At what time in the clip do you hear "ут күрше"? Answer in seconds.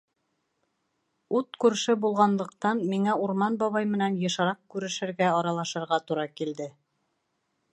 1.39-1.95